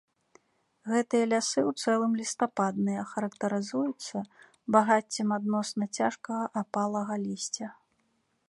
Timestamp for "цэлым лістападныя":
1.83-3.01